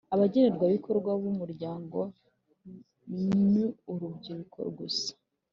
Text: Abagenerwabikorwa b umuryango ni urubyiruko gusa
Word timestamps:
Abagenerwabikorwa 0.15 1.11
b 1.21 1.23
umuryango 1.33 1.99
ni 3.51 3.65
urubyiruko 3.91 4.59
gusa 4.77 5.11